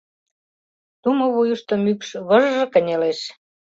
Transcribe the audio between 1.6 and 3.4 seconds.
мӱкш вы-ж-ж кынелеш.